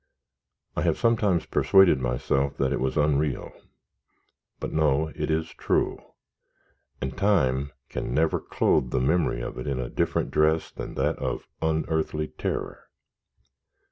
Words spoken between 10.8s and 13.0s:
that of unearthly terror.